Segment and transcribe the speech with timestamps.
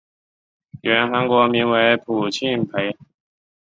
[0.81, 2.97] 原韩国名为朴庆培。